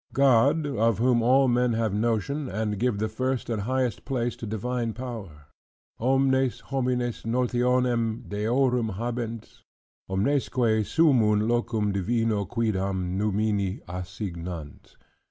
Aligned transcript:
"God, 0.13 0.65
of 0.65 0.97
whom 0.97 1.21
all 1.21 1.47
men 1.47 1.73
have 1.73 1.93
notion, 1.93 2.49
and 2.49 2.79
give 2.79 2.97
the 2.97 3.07
first 3.07 3.51
and 3.51 3.61
highest 3.61 4.03
place 4.03 4.35
to 4.37 4.47
divine 4.47 4.93
power": 4.93 5.45
"Omnes 5.99 6.59
homines 6.59 7.21
notionem 7.21 8.23
deorum 8.27 8.95
habent, 8.95 9.61
omnesque 10.09 10.55
summun 10.85 11.47
locum 11.47 11.91
divino 11.91 12.45
cuidam 12.45 13.15
numini 13.19 13.79
assignant." 13.87 14.95